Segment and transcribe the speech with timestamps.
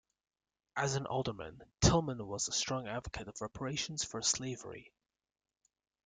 [0.75, 4.91] As an Alderman, Tillman was a strong advocate of reparations for slavery.